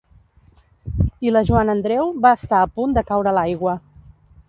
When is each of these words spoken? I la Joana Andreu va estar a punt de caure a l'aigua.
I 1.27 1.33
la 1.35 1.45
Joana 1.51 1.77
Andreu 1.79 2.09
va 2.25 2.35
estar 2.41 2.65
a 2.65 2.73
punt 2.79 2.99
de 3.01 3.07
caure 3.11 3.35
a 3.35 3.39
l'aigua. 3.41 3.81